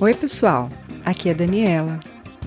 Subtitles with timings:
[0.00, 0.68] Oi, pessoal.
[1.04, 2.00] Aqui é Daniela.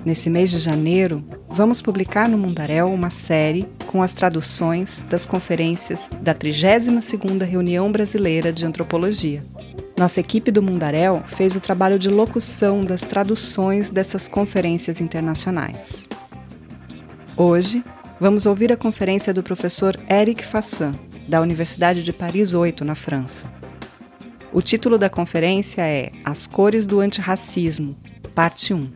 [0.04, 6.10] Nesse mês de janeiro, vamos publicar no Mundaréu uma série com as traduções das conferências
[6.22, 9.44] da 32ª Reunião Brasileira de Antropologia.
[9.98, 16.10] Nossa equipe do Mundaréu fez o trabalho de locução das traduções dessas conferências internacionais.
[17.38, 17.84] Hoje,
[18.20, 20.94] vamos ouvir a conferência do professor Eric Fassan,
[21.28, 23.63] da Universidade de Paris 8, na França.
[24.54, 27.96] O título da conferência é As Cores do Antirracismo,
[28.36, 28.88] Parte 1.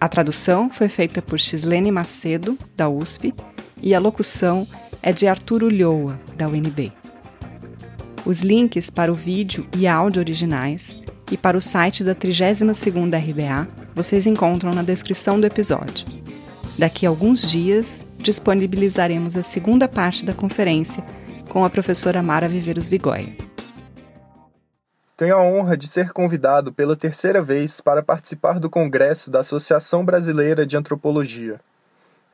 [0.00, 3.32] A tradução foi feita por Xislene Macedo, da USP,
[3.80, 4.66] e a locução
[5.00, 6.92] é de Arthur Ulloa, da UNB.
[8.24, 13.68] Os links para o vídeo e áudio originais e para o site da 32ª RBA
[13.94, 16.04] vocês encontram na descrição do episódio.
[16.76, 21.04] Daqui a alguns dias, disponibilizaremos a segunda parte da conferência
[21.48, 23.45] com a professora Mara Viveiros Vigoia.
[25.16, 30.04] Tenho a honra de ser convidado pela terceira vez para participar do Congresso da Associação
[30.04, 31.58] Brasileira de Antropologia.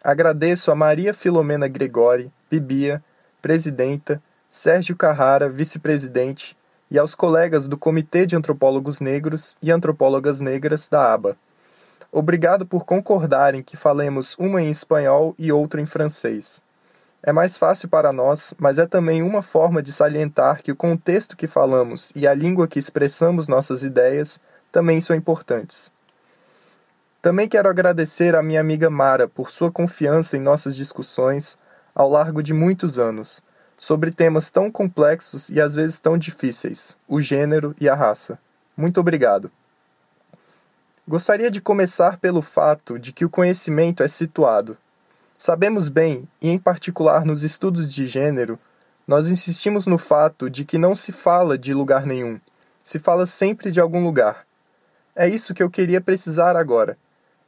[0.02, 3.00] Agradeço a Maria Filomena Gregori, Bibia,
[3.40, 6.56] presidenta, Sérgio Carrara, vice-presidente,
[6.90, 11.36] e aos colegas do Comitê de Antropólogos Negros e Antropólogas Negras da ABA.
[12.10, 16.60] Obrigado por concordarem que falemos uma em espanhol e outra em francês.
[17.24, 21.36] É mais fácil para nós, mas é também uma forma de salientar que o contexto
[21.36, 24.40] que falamos e a língua que expressamos nossas ideias
[24.72, 25.92] também são importantes.
[27.20, 31.56] Também quero agradecer à minha amiga Mara por sua confiança em nossas discussões
[31.94, 33.40] ao largo de muitos anos,
[33.78, 38.36] sobre temas tão complexos e às vezes tão difíceis, o gênero e a raça.
[38.76, 39.48] Muito obrigado.
[41.06, 44.76] Gostaria de começar pelo fato de que o conhecimento é situado,
[45.44, 48.56] Sabemos bem, e em particular nos estudos de gênero,
[49.04, 52.38] nós insistimos no fato de que não se fala de lugar nenhum,
[52.80, 54.46] se fala sempre de algum lugar.
[55.16, 56.96] É isso que eu queria precisar agora.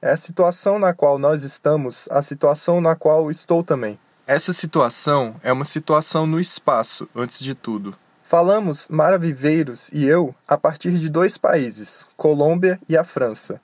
[0.02, 3.96] É a situação na qual nós estamos, a situação na qual estou também.
[4.26, 7.96] Essa situação é uma situação no espaço, antes de tudo.
[8.24, 13.60] Falamos, Mara Viveiros e eu, a partir de dois países, Colômbia e a França.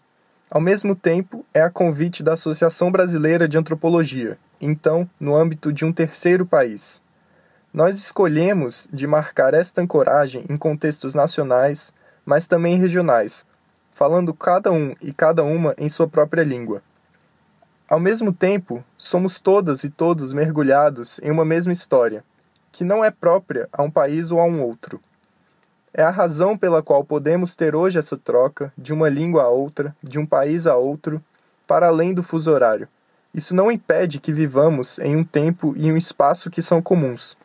[0.50, 5.84] Ao mesmo tempo, é a convite da Associação Brasileira de Antropologia, então no âmbito de
[5.84, 7.00] um terceiro país.
[7.72, 11.94] Nós escolhemos de marcar esta ancoragem em contextos nacionais,
[12.26, 13.46] mas também regionais,
[13.94, 16.82] falando cada um e cada uma em sua própria língua.
[17.88, 22.24] Ao mesmo tempo, somos todas e todos mergulhados em uma mesma história,
[22.72, 25.00] que não é própria a um país ou a um outro.
[25.92, 29.94] É a razão pela qual podemos ter hoje essa troca de uma língua a outra,
[30.00, 31.22] de um país a outro,
[31.66, 32.88] para além do fuso horário.
[33.34, 37.36] Isso não impede que vivamos em um tempo e um espaço que são comuns.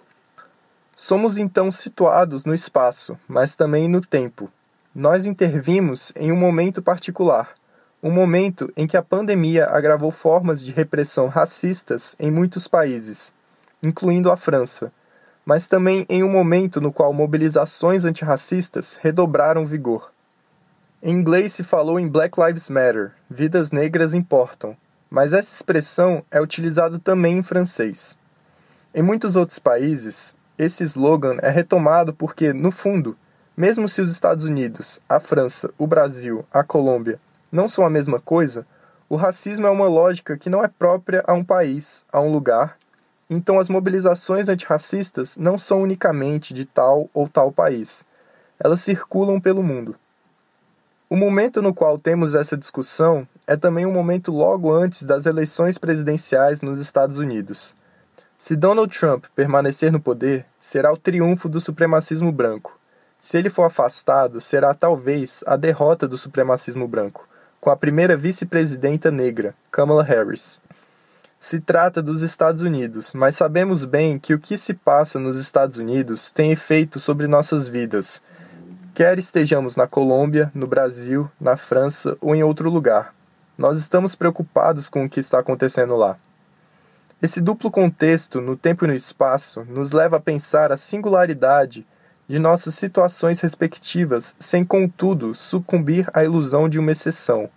[0.96, 4.50] Somos então situados no espaço, mas também no tempo.
[4.94, 7.50] Nós intervimos em um momento particular,
[8.02, 13.34] um momento em que a pandemia agravou formas de repressão racistas em muitos países,
[13.82, 14.92] incluindo a França
[15.46, 20.12] mas também em um momento no qual mobilizações antirracistas redobraram vigor.
[21.04, 24.76] Em inglês se falou em Black Lives Matter, vidas negras importam,
[25.10, 28.18] mas essa expressão é utilizada também em francês.
[28.94, 33.16] Em muitos outros países, esse slogan é retomado porque, no fundo,
[33.56, 37.20] mesmo se os Estados Unidos, a França, o Brasil, a Colômbia
[37.52, 38.66] não são a mesma coisa,
[39.08, 42.78] o racismo é uma lógica que não é própria a um país, a um lugar
[43.30, 48.06] então, as mobilizações antirracistas não são unicamente de tal ou tal país.
[48.59, 49.96] Elas circulam pelo mundo.
[51.09, 55.78] O momento no qual temos essa discussão é também um momento logo antes das eleições
[55.78, 57.75] presidenciais nos Estados Unidos.
[58.38, 62.78] Se Donald Trump permanecer no poder, será o triunfo do supremacismo branco.
[63.19, 67.28] Se ele for afastado, será talvez a derrota do supremacismo branco,
[67.62, 70.62] com a primeira vice-presidenta negra, Kamala Harris.
[71.40, 75.78] Se trata dos Estados Unidos, mas sabemos bem que o que se passa nos Estados
[75.78, 78.22] Unidos tem efeito sobre nossas vidas,
[78.94, 83.14] quer estejamos na Colômbia, no Brasil, na França ou em outro lugar.
[83.58, 86.17] Nós estamos preocupados com o que está acontecendo lá.
[87.22, 91.85] Esse duplo contexto, no tempo e no espaço, nos leva a pensar a singularidade
[92.28, 97.49] de nossas situações respectivas, sem, contudo, sucumbir à ilusão de uma exceção.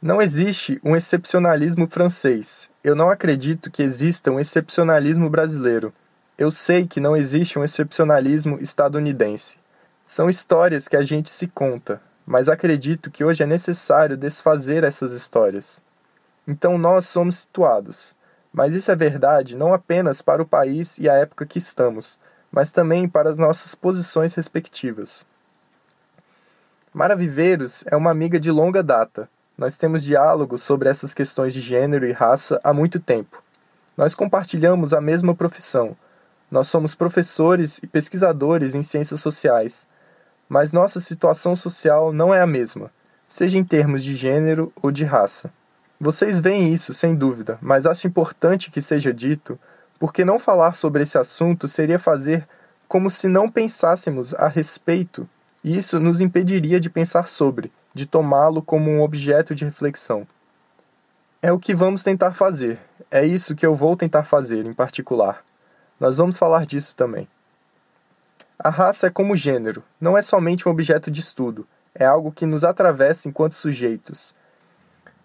[0.00, 2.70] Não existe um excepcionalismo francês.
[2.84, 5.92] Eu não acredito que exista um excepcionalismo brasileiro.
[6.36, 9.58] Eu sei que não existe um excepcionalismo estadunidense.
[10.04, 15.12] São histórias que a gente se conta, mas acredito que hoje é necessário desfazer essas
[15.12, 15.82] histórias.
[16.46, 18.14] Então nós somos situados.
[18.52, 22.18] Mas isso é verdade não apenas para o país e a época que estamos,
[22.52, 25.26] mas também para as nossas posições respectivas.
[26.92, 29.28] Mara Viveiros é uma amiga de longa data.
[29.56, 33.42] Nós temos diálogos sobre essas questões de gênero e raça há muito tempo.
[33.96, 35.96] Nós compartilhamos a mesma profissão.
[36.50, 39.88] Nós somos professores e pesquisadores em ciências sociais,
[40.46, 42.90] mas nossa situação social não é a mesma,
[43.26, 45.50] seja em termos de gênero ou de raça.
[45.98, 49.58] Vocês veem isso, sem dúvida, mas acho importante que seja dito,
[49.98, 52.46] porque não falar sobre esse assunto seria fazer
[52.86, 55.26] como se não pensássemos a respeito
[55.64, 60.28] e isso nos impediria de pensar sobre, de tomá-lo como um objeto de reflexão.
[61.40, 62.78] É o que vamos tentar fazer,
[63.10, 65.42] é isso que eu vou tentar fazer em particular.
[65.98, 67.26] Nós vamos falar disso também.
[68.58, 72.44] A raça é como gênero, não é somente um objeto de estudo, é algo que
[72.44, 74.34] nos atravessa enquanto sujeitos.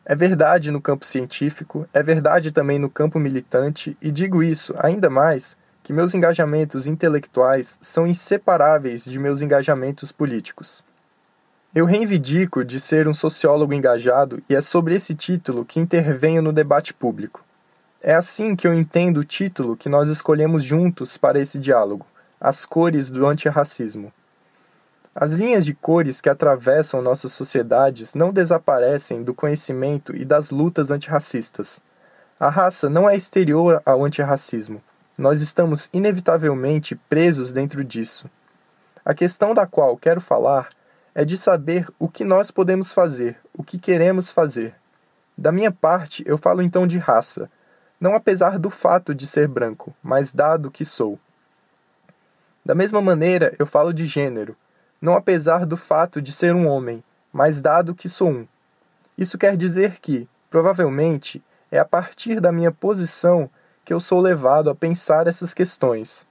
[0.05, 5.09] É verdade no campo científico, é verdade também no campo militante, e digo isso ainda
[5.09, 10.85] mais que meus engajamentos intelectuais são inseparáveis de meus engajamentos políticos.
[11.73, 16.51] Eu reivindico de ser um sociólogo engajado e é sobre esse título que intervenho no
[16.51, 17.45] debate público.
[18.03, 22.05] É assim que eu entendo o título que nós escolhemos juntos para esse diálogo:
[22.41, 24.11] As Cores do Antirracismo.
[25.15, 30.91] As linhas de cores que atravessam nossas sociedades não desaparecem do conhecimento e das lutas
[30.91, 31.81] antirracistas.
[32.37, 34.83] A raça não é exterior ao antirracismo,
[35.17, 38.29] nós estamos inevitavelmente presos dentro disso.
[39.05, 40.69] A questão da qual quero falar
[41.13, 44.75] é de saber o que nós podemos fazer, o que queremos fazer.
[45.37, 47.49] Da minha parte, eu falo então de raça,
[47.99, 51.19] não apesar do fato de ser branco, mas dado que sou.
[52.63, 54.55] Da mesma maneira, eu falo de gênero,
[55.01, 57.03] não apesar do fato de ser um homem,
[57.33, 58.47] mas dado que sou um.
[59.17, 63.49] Isso quer dizer que, provavelmente, é a partir da minha posição
[63.83, 66.27] que eu sou levado a pensar essas questões.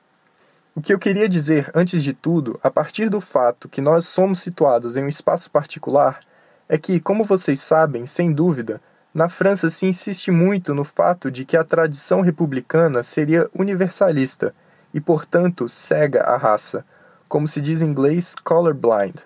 [0.74, 4.38] O que eu queria dizer, antes de tudo, a partir do fato que nós somos
[4.38, 6.20] situados em um espaço particular,
[6.68, 8.80] é que, como vocês sabem, sem dúvida,
[9.12, 14.54] na França se insiste muito no fato de que a tradição republicana seria universalista
[14.94, 16.84] e, portanto, cega à raça,
[17.28, 19.16] como se diz em inglês colorblind.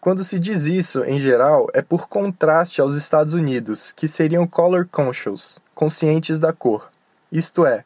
[0.00, 4.88] Quando se diz isso, em geral, é por contraste aos Estados Unidos, que seriam color
[4.90, 6.90] conscious, conscientes da cor
[7.34, 7.84] isto é,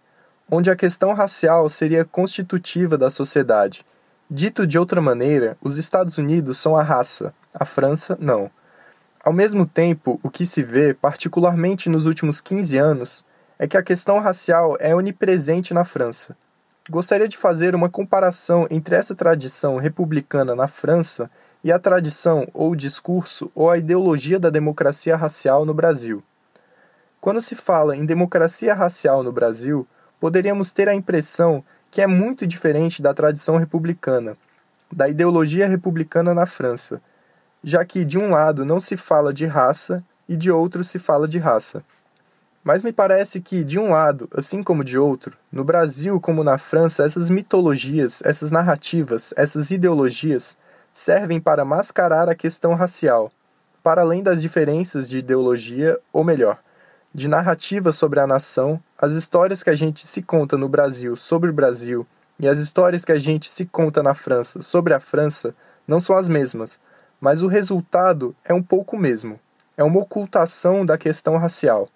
[0.51, 3.85] onde a questão racial seria constitutiva da sociedade.
[4.31, 8.51] Dito de outra maneira, os Estados Unidos são a raça, a França não.
[9.25, 13.25] Ao mesmo tempo, o que se vê, particularmente nos últimos 15 anos,
[13.59, 16.37] é que a questão racial é onipresente na França.
[16.89, 21.31] Gostaria de fazer uma comparação entre essa tradição republicana na França
[21.63, 26.23] e a tradição ou o discurso ou a ideologia da democracia racial no Brasil.
[27.21, 29.87] Quando se fala em democracia racial no Brasil,
[30.21, 34.37] poderíamos ter a impressão que é muito diferente da tradição republicana,
[34.93, 37.01] da ideologia republicana na França,
[37.63, 41.27] já que de um lado não se fala de raça e de outro se fala
[41.27, 41.83] de raça.
[42.63, 46.59] Mas me parece que, de um lado, assim como de outro, no Brasil como na
[46.59, 50.57] França, essas mitologias, essas narrativas, essas ideologias
[50.93, 53.33] servem para mascarar a questão racial,
[53.83, 56.59] para além das diferenças de ideologia, ou melhor,
[57.19, 61.51] de narrativa sobre a nação, as histórias que a gente se conta no Brasil sobre
[61.51, 62.07] o Brasil
[62.41, 65.55] e as histórias que a gente se conta na França sobre a França
[65.87, 66.81] não são as mesmas,
[67.21, 69.39] mas o resultado é um pouco o mesmo.
[69.77, 71.89] É uma ocultação da questão racial.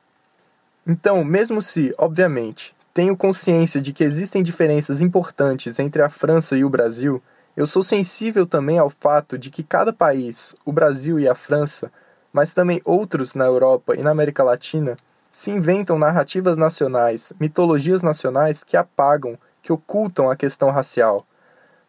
[0.86, 6.64] Então, mesmo se, obviamente, tenho consciência de que existem diferenças importantes entre a França e
[6.64, 7.22] o Brasil,
[7.56, 11.90] eu sou sensível também ao fato de que cada país, o Brasil e a França,
[12.32, 14.96] mas também outros na Europa e na América Latina,
[15.32, 21.26] se inventam narrativas nacionais, mitologias nacionais que apagam, que ocultam a questão racial.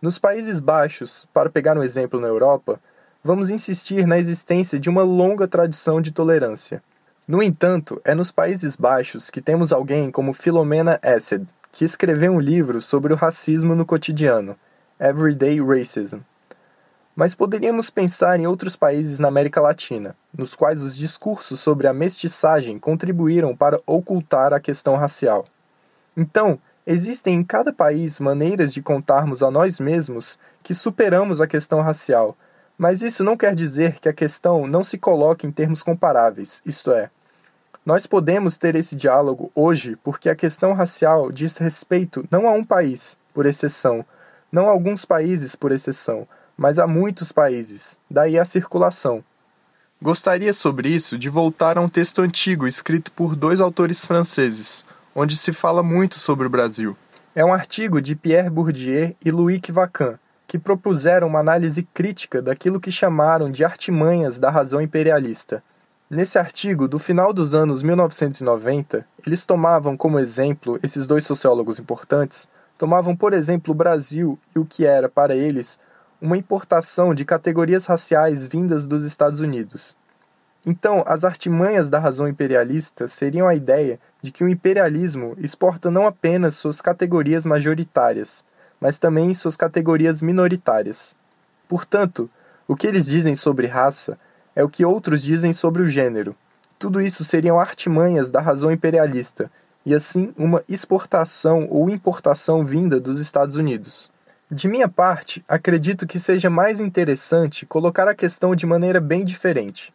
[0.02, 2.80] Nos Países Baixos, para pegar um exemplo na Europa,
[3.22, 6.82] vamos insistir na existência de uma longa tradição de tolerância.
[7.28, 12.40] No entanto, é nos Países Baixos que temos alguém como Philomena Essed, que escreveu um
[12.40, 14.56] livro sobre o racismo no cotidiano,
[15.00, 16.20] Everyday Racism,
[17.16, 21.94] mas poderíamos pensar em outros países na América Latina, nos quais os discursos sobre a
[21.94, 25.46] mestiçagem contribuíram para ocultar a questão racial.
[26.18, 31.82] Então, existem em cada país maneiras de contarmos a nós mesmos que superamos a questão
[31.82, 32.36] racial,
[32.78, 36.92] mas isso não quer dizer que a questão não se coloque em termos comparáveis, isto
[36.92, 37.10] é,
[37.86, 42.64] nós podemos ter esse diálogo hoje porque a questão racial diz respeito não a um
[42.64, 44.06] país, por exceção,
[44.50, 46.26] não a alguns países, por exceção,
[46.64, 49.22] mas há muitos países, daí a circulação.
[50.02, 55.36] Gostaria sobre isso de voltar a um texto antigo escrito por dois autores franceses, onde
[55.36, 56.96] se fala muito sobre o Brasil.
[57.36, 60.18] É um artigo de Pierre Bourdieu e Louis Vacan,
[60.48, 65.62] que propuseram uma análise crítica daquilo que chamaram de artimanhas da razão imperialista.
[66.10, 72.48] Nesse artigo, do final dos anos 1990, eles tomavam como exemplo, esses dois sociólogos importantes,
[72.78, 75.78] tomavam, por exemplo, o Brasil e o que era, para eles,
[76.24, 79.94] uma importação de categorias raciais vindas dos Estados Unidos.
[80.66, 86.08] Então, as artimanhas da razão imperialista seriam a ideia de que o imperialismo exporta não
[86.08, 88.42] apenas suas categorias majoritárias,
[88.80, 91.14] mas também suas categorias minoritárias.
[91.68, 92.30] Portanto,
[92.70, 94.18] o que eles dizem sobre raça
[94.56, 96.34] é o que outros dizem sobre o gênero.
[96.80, 99.52] Tudo isso seriam artimanhas da razão imperialista,
[99.86, 104.13] e assim uma exportação ou importação vinda dos Estados Unidos.
[104.54, 109.92] De minha parte, acredito que seja mais interessante colocar a questão de maneira bem diferente.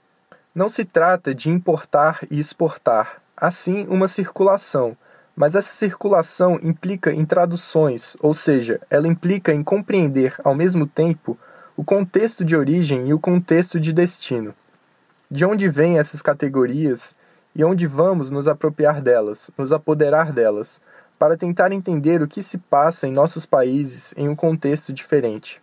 [0.52, 4.96] Não se trata de importar e exportar, assim uma circulação,
[5.36, 11.38] mas essa circulação implica em traduções, ou seja, ela implica em compreender ao mesmo tempo
[11.76, 14.52] o contexto de origem e o contexto de destino.
[15.30, 17.14] De onde vêm essas categorias
[17.54, 20.80] e onde vamos nos apropriar delas, nos apoderar delas,
[21.18, 25.60] para tentar entender o que se passa em nossos países em um contexto diferente.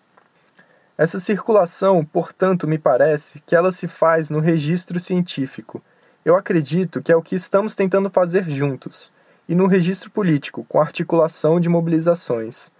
[0.97, 5.81] Essa circulação, portanto, me parece que ela se faz no registro científico.
[6.23, 9.11] Eu acredito que é o que estamos tentando fazer juntos,
[9.47, 12.71] e no registro político, com articulação de mobilizações.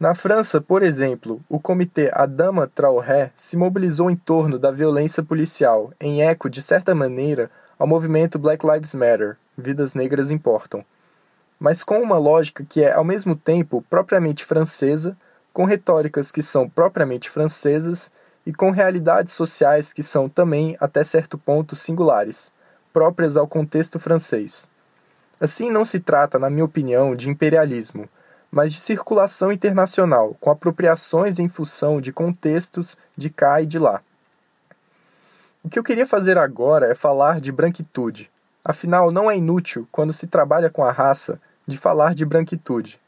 [0.00, 5.92] Na França, por exemplo, o comitê Adama Traoré se mobilizou em torno da violência policial,
[6.00, 10.84] em eco, de certa maneira, ao movimento Black Lives Matter Vidas Negras Importam
[11.58, 15.16] mas com uma lógica que é ao mesmo tempo propriamente francesa,
[15.52, 18.12] com retóricas que são propriamente francesas
[18.46, 22.52] e com realidades sociais que são também, até certo ponto, singulares,
[22.92, 24.68] próprias ao contexto francês.
[25.40, 28.08] Assim, não se trata, na minha opinião, de imperialismo,
[28.50, 34.00] mas de circulação internacional, com apropriações em função de contextos de cá e de lá.
[35.62, 38.30] O que eu queria fazer agora é falar de branquitude.
[38.68, 43.00] Afinal, não é inútil, quando se trabalha com a raça, de falar de branquitude.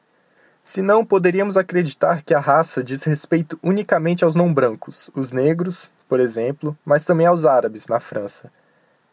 [0.65, 6.75] Senão, poderíamos acreditar que a raça diz respeito unicamente aos não-brancos, os negros, por exemplo,
[6.83, 8.51] mas também aos árabes, na França.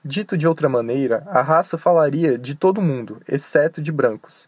[0.02, 4.48] Dito de outra maneira, a raça falaria de todo mundo, exceto de brancos.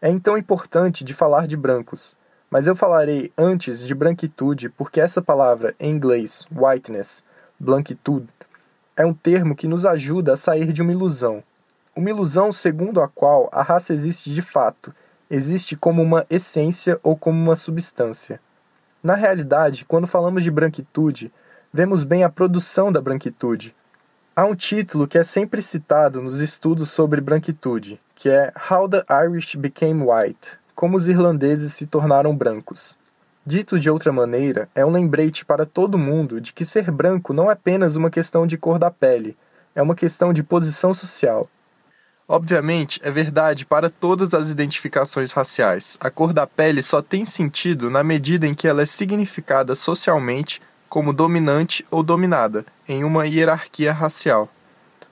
[0.00, 2.16] É então importante de falar de brancos,
[2.50, 7.22] mas eu falarei antes de branquitude porque essa palavra em inglês, whiteness,
[7.60, 8.26] blanquitude,
[8.96, 11.42] é um termo que nos ajuda a sair de uma ilusão,
[11.94, 14.94] uma ilusão segundo a qual a raça existe de fato,
[15.30, 18.40] existe como uma essência ou como uma substância.
[19.02, 21.32] Na realidade, quando falamos de branquitude,
[21.72, 23.74] vemos bem a produção da branquitude.
[24.34, 29.04] Há um título que é sempre citado nos estudos sobre branquitude, que é How the
[29.24, 32.98] Irish Became White Como os irlandeses se tornaram brancos.
[33.48, 37.48] Dito de outra maneira, é um lembrete para todo mundo de que ser branco não
[37.48, 39.36] é apenas uma questão de cor da pele,
[39.72, 41.48] é uma questão de posição social.
[42.26, 45.96] Obviamente, é verdade para todas as identificações raciais.
[46.00, 50.60] A cor da pele só tem sentido na medida em que ela é significada socialmente
[50.88, 54.48] como dominante ou dominada, em uma hierarquia racial.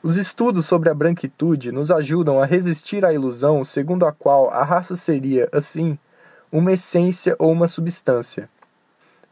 [0.02, 4.64] Os estudos sobre a branquitude nos ajudam a resistir à ilusão segundo a qual a
[4.64, 5.96] raça seria, assim,
[6.54, 8.48] uma essência ou uma substância.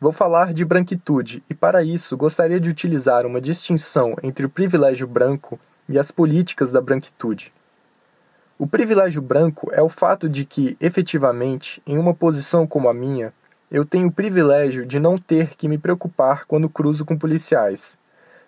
[0.00, 5.07] Vou falar de branquitude e, para isso, gostaria de utilizar uma distinção entre o privilégio
[5.07, 5.57] branco
[5.88, 7.52] e as políticas da branquitude.
[8.59, 13.33] O privilégio branco é o fato de que, efetivamente, em uma posição como a minha,
[13.71, 17.97] eu tenho o privilégio de não ter que me preocupar quando cruzo com policiais,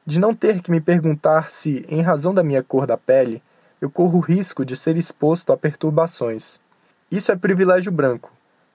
[0.05, 3.41] de não ter que me perguntar se, em razão da minha cor da pele,
[3.81, 6.61] eu corro risco de ser exposto a perturbações.
[7.09, 8.34] Isso é privilégio branco,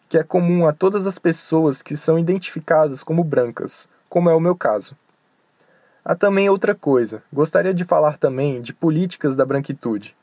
[0.09, 4.39] que é comum a todas as pessoas que são identificadas como brancas, como é o
[4.41, 4.97] meu caso.
[6.03, 10.17] Há também outra coisa, gostaria de falar também de políticas da branquitude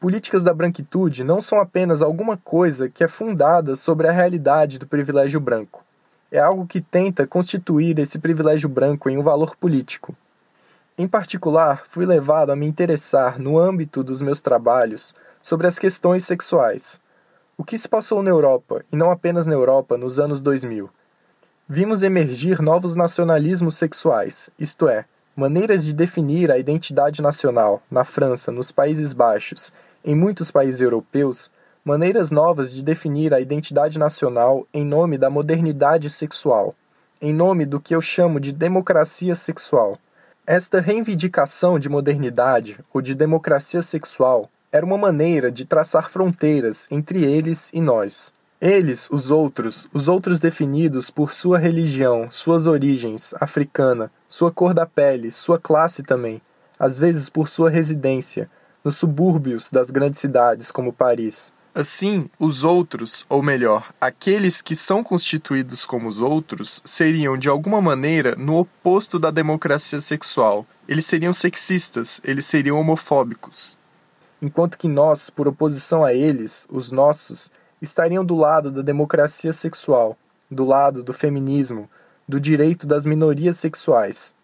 [0.00, 4.86] políticas da branquitude não são apenas alguma coisa que é fundada sobre a realidade do
[4.86, 5.84] privilégio branco.
[6.32, 10.16] É algo que tenta constituir esse privilégio branco em um valor político.
[10.96, 16.24] Em particular, fui levado a me interessar, no âmbito dos meus trabalhos, sobre as questões
[16.24, 17.00] sexuais.
[17.60, 20.88] O que se passou na Europa, e não apenas na Europa, nos anos 2000?
[21.68, 25.04] Vimos emergir novos nacionalismos sexuais, isto é,
[25.36, 31.50] maneiras de definir a identidade nacional, na França, nos Países Baixos em muitos países europeus,
[31.84, 36.74] maneiras novas de definir a identidade nacional em nome da modernidade sexual,
[37.20, 39.98] em nome do que eu chamo de democracia sexual.
[40.46, 47.24] Esta reivindicação de modernidade ou de democracia sexual era uma maneira de traçar fronteiras entre
[47.24, 48.32] eles e nós.
[48.60, 54.84] Eles, os outros, os outros definidos por sua religião, suas origens, africana, sua cor da
[54.84, 56.42] pele, sua classe também,
[56.78, 58.50] às vezes por sua residência,
[58.84, 61.52] nos subúrbios das grandes cidades como Paris.
[61.74, 67.80] Assim, os outros, ou melhor, aqueles que são constituídos como os outros, seriam de alguma
[67.80, 70.66] maneira no oposto da democracia sexual.
[70.88, 73.78] Eles seriam sexistas, eles seriam homofóbicos.
[74.42, 80.16] Enquanto que nós, por oposição a eles, os nossos, estariam do lado da democracia sexual,
[80.50, 81.88] do lado do feminismo,
[82.26, 84.34] do direito das minorias sexuais.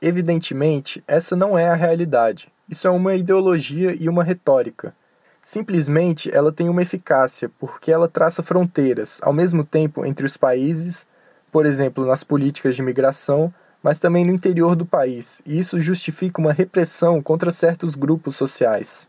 [0.00, 2.52] Evidentemente, essa não é a realidade.
[2.68, 4.94] Isso é uma ideologia e uma retórica.
[5.42, 11.06] Simplesmente ela tem uma eficácia, porque ela traça fronteiras, ao mesmo tempo entre os países,
[11.52, 16.40] por exemplo, nas políticas de migração, mas também no interior do país, e isso justifica
[16.40, 19.06] uma repressão contra certos grupos sociais.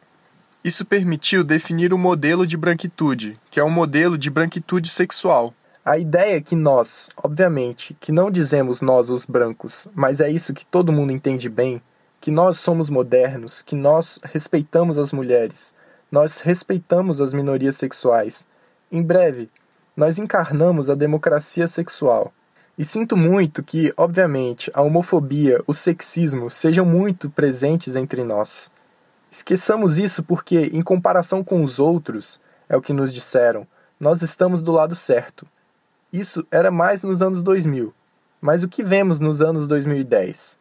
[0.66, 5.54] Isso permitiu definir o modelo de branquitude, que é um modelo de branquitude sexual.
[5.86, 10.56] A ideia é que nós, obviamente, que não dizemos nós os brancos, mas é isso
[10.56, 11.80] que todo mundo entende bem,
[12.20, 15.76] que nós somos modernos, que nós respeitamos as mulheres,
[16.12, 18.48] nós respeitamos as minorias sexuais.
[18.92, 19.52] Em breve,
[19.96, 22.34] nós encarnamos a democracia sexual.
[22.76, 28.74] E sinto muito que, obviamente, a homofobia, o sexismo sejam muito presentes entre nós.
[29.36, 32.40] Esqueçamos isso porque, em comparação com os outros,
[32.70, 33.68] é o que nos disseram,
[34.00, 35.46] nós estamos do lado certo.
[36.12, 37.94] Isso era mais nos anos 2000.
[38.40, 40.58] Mas o que vemos nos anos 2010?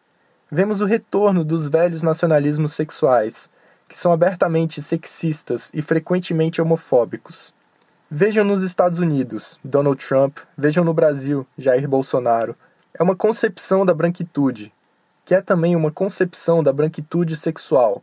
[0.51, 3.49] Vemos o retorno dos velhos nacionalismos sexuais,
[3.89, 7.55] que são abertamente sexistas e frequentemente homofóbicos.
[8.11, 12.57] Vejam nos Estados Unidos, Donald Trump, vejam no Brasil, Jair Bolsonaro.
[12.93, 14.75] É uma concepção da branquitude,
[15.25, 18.03] que é também uma concepção da branquitude sexual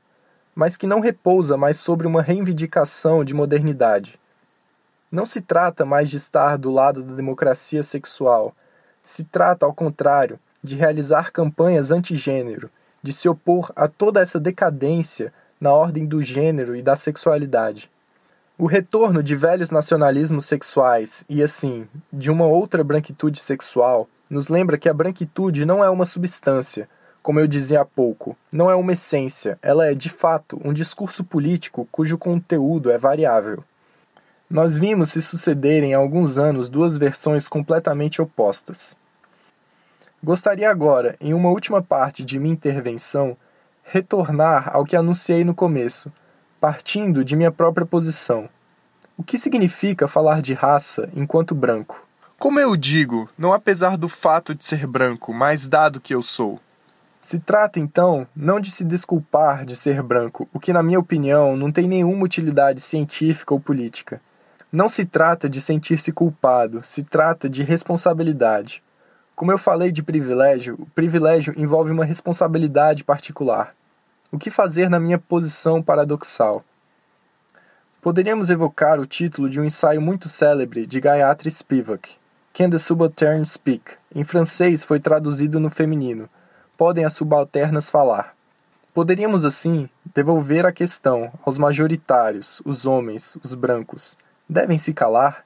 [0.56, 4.20] mas que não repousa mais sobre uma reivindicação de modernidade.
[5.12, 8.56] Não se trata mais de estar do lado da democracia sexual,
[9.04, 12.70] se trata, ao contrário, de realizar campanhas antigênero,
[13.02, 17.90] de se opor a toda essa decadência na ordem do gênero e da sexualidade.
[18.58, 24.78] O retorno de velhos nacionalismos sexuais e, assim, de uma outra branquitude sexual nos lembra
[24.78, 26.88] que a branquitude não é uma substância,
[27.22, 31.24] como eu dizia há pouco, não é uma essência, ela é de fato um discurso
[31.24, 33.64] político cujo conteúdo é variável.
[34.50, 38.98] Nós vimos se sucederem há alguns anos duas versões completamente opostas.
[40.24, 43.38] Gostaria agora, em uma última parte de minha intervenção,
[43.84, 46.12] retornar ao que anunciei no começo,
[46.60, 48.50] partindo de minha própria posição.
[49.18, 52.06] O que significa falar de raça enquanto branco?
[52.38, 56.60] Como eu digo, não apesar do fato de ser branco, mas dado que eu sou.
[57.22, 61.56] Se trata, então, não de se desculpar de ser branco, o que, na minha opinião,
[61.56, 64.20] não tem nenhuma utilidade científica ou política.
[64.72, 68.82] Não se trata de sentir-se culpado, se trata de responsabilidade.
[69.36, 73.76] Como eu falei de privilégio, o privilégio envolve uma responsabilidade particular.
[74.32, 76.64] O que fazer na minha posição paradoxal?
[78.02, 82.16] Poderíamos evocar o título de um ensaio muito célebre de Gayatri Spivak,
[82.52, 83.92] Can the Subaltern Speak?
[84.14, 86.28] Em francês foi traduzido no feminino
[86.82, 88.34] podem as subalternas falar.
[88.92, 94.18] Poderíamos, assim, devolver a questão aos majoritários, os homens, os brancos.
[94.50, 95.44] Devem se calar?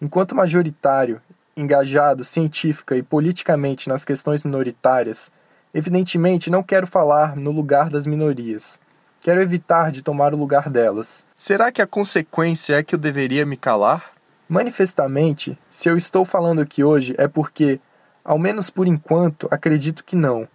[0.00, 1.20] Enquanto majoritário,
[1.56, 5.32] engajado científica e politicamente nas questões minoritárias,
[5.74, 8.80] evidentemente não quero falar no lugar das minorias.
[9.20, 11.26] Quero evitar de tomar o lugar delas.
[11.34, 14.12] Será que a consequência é que eu deveria me calar?
[14.48, 17.80] Manifestamente, se eu estou falando aqui hoje é porque,
[18.24, 20.46] ao menos por enquanto, acredito que não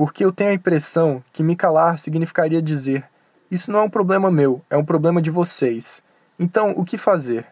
[0.00, 3.04] porque eu tenho a impressão que me calar significaria dizer:
[3.50, 6.02] Isso não é um problema meu, é um problema de vocês.
[6.38, 7.44] Então, o que fazer?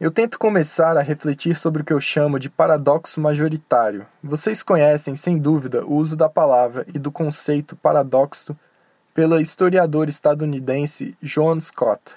[0.00, 4.06] Eu tento começar a refletir sobre o que eu chamo de paradoxo majoritário.
[4.24, 8.56] Vocês conhecem, sem dúvida, o uso da palavra e do conceito paradoxo
[9.12, 12.14] pela historiadora estadunidense Joan Scott.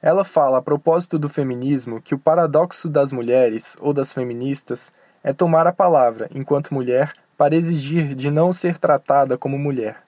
[0.00, 5.34] Ela fala a propósito do feminismo que o paradoxo das mulheres ou das feministas é
[5.34, 10.02] tomar a palavra, enquanto mulher, para exigir de não ser tratada como mulher.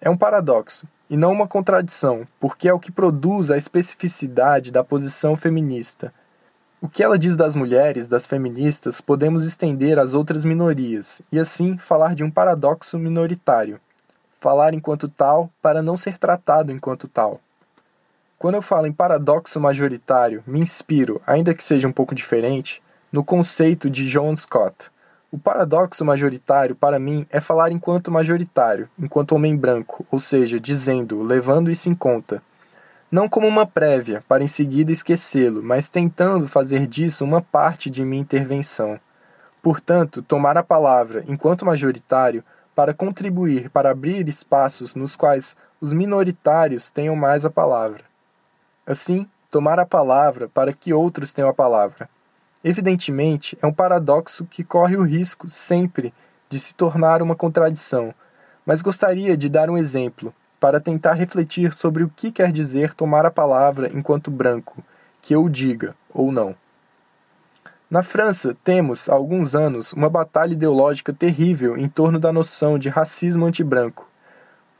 [0.00, 4.82] É um paradoxo, e não uma contradição, porque é o que produz a especificidade da
[4.82, 6.12] posição feminista.
[6.80, 11.76] O que ela diz das mulheres, das feministas, podemos estender às outras minorias, e assim
[11.76, 13.78] falar de um paradoxo minoritário.
[14.40, 17.38] Falar enquanto tal para não ser tratado enquanto tal.
[18.38, 22.82] Quando eu falo em paradoxo majoritário, me inspiro, ainda que seja um pouco diferente,
[23.12, 24.90] no conceito de John Scott,
[25.32, 31.22] o paradoxo majoritário, para mim, é falar enquanto majoritário, enquanto homem branco, ou seja, dizendo,
[31.22, 32.42] levando isso em conta.
[33.10, 38.04] não como uma prévia, para em seguida esquecê-lo, mas tentando fazer disso uma parte de
[38.04, 39.00] minha intervenção.
[39.62, 46.90] Portanto, tomar a palavra, enquanto majoritário, para contribuir para abrir espaços nos quais os minoritários
[46.90, 48.04] tenham mais a palavra.
[48.86, 52.08] Assim, tomar a palavra para que outros tenham a palavra.
[52.64, 56.14] Evidentemente, é um paradoxo que corre o risco, sempre,
[56.48, 58.14] de se tornar uma contradição,
[58.64, 63.26] mas gostaria de dar um exemplo, para tentar refletir sobre o que quer dizer tomar
[63.26, 64.80] a palavra enquanto branco,
[65.20, 66.54] que eu diga ou não.
[67.90, 72.88] Na França, temos, há alguns anos, uma batalha ideológica terrível em torno da noção de
[72.88, 74.08] racismo antibranco.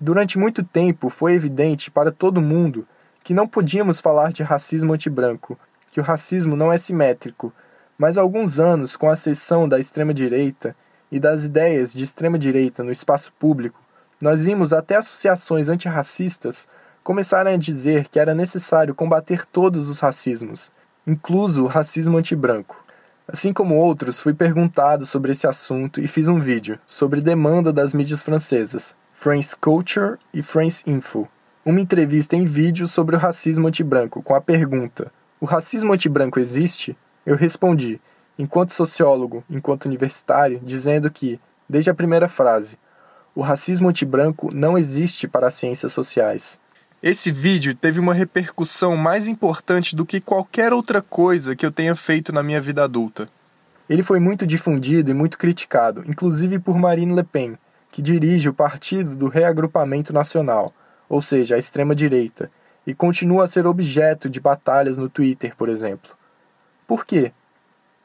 [0.00, 2.86] Durante muito tempo foi evidente para todo mundo
[3.24, 5.58] que não podíamos falar de racismo antibranco,
[5.90, 7.52] que o racismo não é simétrico,
[7.98, 10.74] mas alguns anos, com a ascensão da extrema-direita
[11.10, 13.80] e das ideias de extrema-direita no espaço público,
[14.20, 16.68] nós vimos até associações antirracistas
[17.02, 20.70] começarem a dizer que era necessário combater todos os racismos,
[21.06, 22.82] incluso o racismo antibranco.
[23.26, 27.94] Assim como outros, fui perguntado sobre esse assunto e fiz um vídeo sobre demanda das
[27.94, 31.28] mídias francesas, France Culture e France Info,
[31.64, 36.96] uma entrevista em vídeo sobre o racismo antibranco com a pergunta: O racismo antibranco existe?
[37.24, 38.00] Eu respondi,
[38.38, 42.78] enquanto sociólogo, enquanto universitário, dizendo que, desde a primeira frase,
[43.34, 46.60] o racismo antibranco não existe para as ciências sociais.
[47.02, 51.96] Esse vídeo teve uma repercussão mais importante do que qualquer outra coisa que eu tenha
[51.96, 53.28] feito na minha vida adulta.
[53.88, 57.58] Ele foi muito difundido e muito criticado, inclusive por Marine Le Pen,
[57.90, 60.72] que dirige o Partido do Reagrupamento Nacional,
[61.08, 62.50] ou seja, a extrema-direita,
[62.86, 66.10] e continua a ser objeto de batalhas no Twitter, por exemplo.
[66.92, 67.32] Por quê?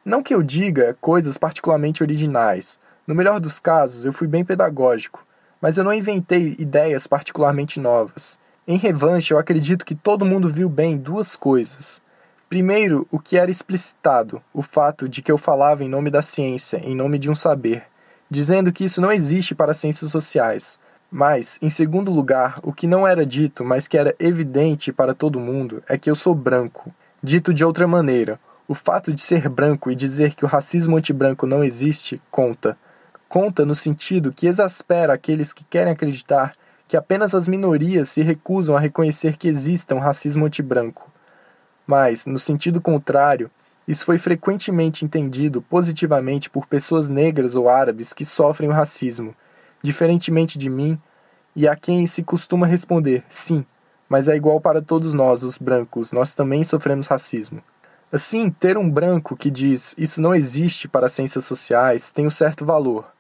[0.06, 5.28] Não que eu diga coisas particularmente originais, no melhor dos casos, eu fui bem pedagógico,
[5.60, 8.40] mas eu não inventei ideias particularmente novas.
[8.66, 12.02] Em revanche, eu acredito que todo mundo viu bem duas coisas.
[12.48, 16.78] Primeiro, o que era explicitado, o fato de que eu falava em nome da ciência,
[16.82, 17.84] em nome de um saber,
[18.32, 20.80] dizendo que isso não existe para as ciências sociais.
[21.12, 25.42] Mas, em segundo lugar, o que não era dito, mas que era evidente para todo
[25.42, 26.90] mundo, é que eu sou branco.
[27.22, 31.46] Dito de outra maneira, o fato de ser branco e dizer que o racismo antibranco
[31.48, 32.78] não existe conta
[33.28, 36.54] conta no sentido que exaspera aqueles que querem acreditar
[36.88, 41.12] que apenas as minorias se recusam a reconhecer que exista um racismo antibranco.
[41.86, 43.52] Mas, no sentido contrário,
[43.86, 49.36] isso foi frequentemente entendido positivamente por pessoas negras ou árabes que sofrem o racismo,
[49.84, 51.00] diferentemente de mim,
[51.56, 53.66] e a quem se costuma responder sim,
[54.08, 57.62] mas é igual para todos nós, os brancos, nós também sofremos racismo.
[58.12, 62.30] Assim, ter um branco que diz isso não existe para as ciências sociais tem um
[62.30, 63.12] certo valor,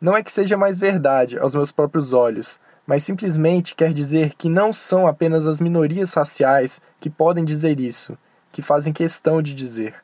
[0.00, 4.48] não é que seja mais verdade aos meus próprios olhos, mas simplesmente quer dizer que
[4.48, 8.16] não são apenas as minorias raciais que podem dizer isso,
[8.50, 9.94] que fazem questão de dizer.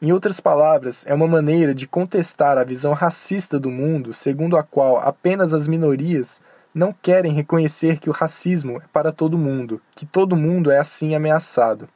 [0.00, 4.62] Em outras palavras, é uma maneira de contestar a visão racista do mundo, segundo a
[4.62, 6.40] qual apenas as minorias
[6.72, 11.16] não querem reconhecer que o racismo é para todo mundo, que todo mundo é assim
[11.16, 11.88] ameaçado.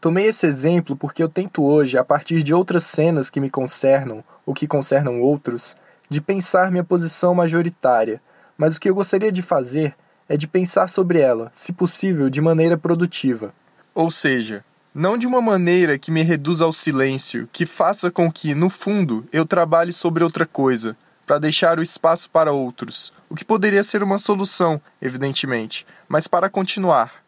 [0.00, 4.24] Tomei esse exemplo porque eu tento hoje, a partir de outras cenas que me concernam
[4.46, 5.76] ou que concernam outros,
[6.08, 8.20] de pensar minha posição majoritária,
[8.56, 9.94] mas o que eu gostaria de fazer
[10.26, 13.52] é de pensar sobre ela, se possível, de maneira produtiva.
[13.94, 18.54] Ou seja, não de uma maneira que me reduza ao silêncio, que faça com que,
[18.54, 23.44] no fundo, eu trabalhe sobre outra coisa, para deixar o espaço para outros, o que
[23.44, 27.22] poderia ser uma solução, evidentemente, mas para continuar.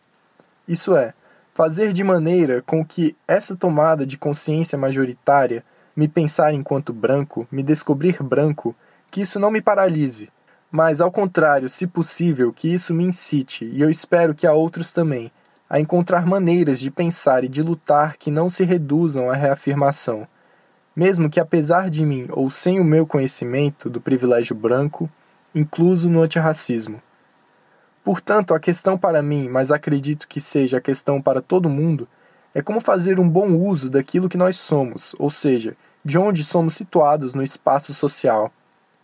[0.66, 1.14] Isso é,
[1.54, 7.62] fazer de maneira com que essa tomada de consciência majoritária me pensar enquanto branco, me
[7.62, 8.74] descobrir branco,
[9.10, 10.30] que isso não me paralise,
[10.70, 14.90] mas ao contrário, se possível, que isso me incite, e eu espero que a outros
[14.90, 15.30] também,
[15.68, 20.26] a encontrar maneiras de pensar e de lutar que não se reduzam à reafirmação,
[20.96, 25.10] mesmo que apesar de mim ou sem o meu conhecimento do privilégio branco,
[25.54, 27.02] incluso no antirracismo.
[28.04, 32.08] Portanto, a questão para mim, mas acredito que seja a questão para todo mundo,
[32.54, 36.74] é como fazer um bom uso daquilo que nós somos, ou seja, de onde somos
[36.74, 38.50] situados no espaço social.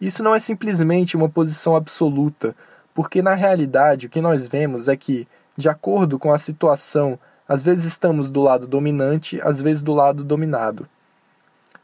[0.01, 2.57] Isso não é simplesmente uma posição absoluta,
[2.93, 7.17] porque na realidade o que nós vemos é que, de acordo com a situação,
[7.49, 10.89] às vezes estamos do lado dominante, às vezes do lado dominado.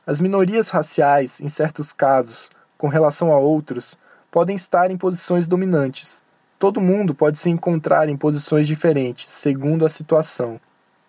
[0.05, 3.97] As minorias raciais, em certos casos, com relação a outros,
[4.31, 6.24] podem estar em posições dominantes.
[6.65, 10.59] Todo mundo pode se encontrar em posições diferentes, segundo a situação.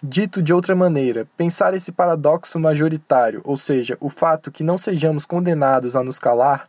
[0.04, 5.26] Dito de outra maneira, pensar esse paradoxo majoritário, ou seja, o fato que não sejamos
[5.26, 6.68] condenados a nos calar,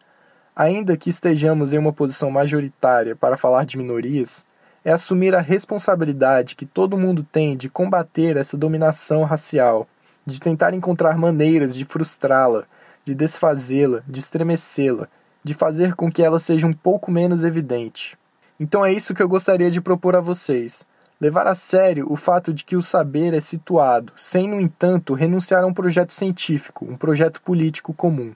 [0.54, 4.46] ainda que estejamos em uma posição majoritária para falar de minorias,
[4.84, 9.88] é assumir a responsabilidade que todo mundo tem de combater essa dominação racial,
[10.24, 12.66] de tentar encontrar maneiras de frustrá-la,
[13.04, 15.08] de desfazê-la, de estremecê-la,
[15.42, 18.16] de fazer com que ela seja um pouco menos evidente.
[18.58, 20.86] Então é isso que eu gostaria de propor a vocês.
[21.20, 25.64] Levar a sério o fato de que o saber é situado, sem, no entanto, renunciar
[25.64, 28.34] a um projeto científico, um projeto político comum.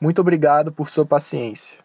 [0.00, 1.78] Muito obrigado por sua paciência.